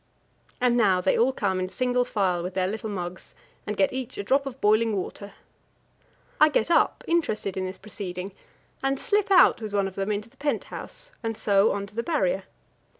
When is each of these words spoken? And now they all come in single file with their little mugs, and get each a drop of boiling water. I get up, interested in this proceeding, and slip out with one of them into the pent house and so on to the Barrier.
And 0.59 0.75
now 0.75 0.99
they 0.99 1.15
all 1.15 1.31
come 1.31 1.59
in 1.59 1.69
single 1.69 2.03
file 2.03 2.41
with 2.41 2.55
their 2.55 2.65
little 2.67 2.89
mugs, 2.89 3.35
and 3.67 3.77
get 3.77 3.93
each 3.93 4.17
a 4.17 4.23
drop 4.23 4.47
of 4.47 4.59
boiling 4.59 4.95
water. 4.95 5.33
I 6.39 6.49
get 6.49 6.71
up, 6.71 7.03
interested 7.07 7.55
in 7.55 7.67
this 7.67 7.77
proceeding, 7.77 8.31
and 8.81 8.99
slip 8.99 9.29
out 9.29 9.61
with 9.61 9.73
one 9.75 9.87
of 9.87 9.93
them 9.93 10.11
into 10.11 10.27
the 10.27 10.37
pent 10.37 10.63
house 10.63 11.11
and 11.21 11.37
so 11.37 11.71
on 11.71 11.85
to 11.85 11.93
the 11.93 12.01
Barrier. 12.01 12.45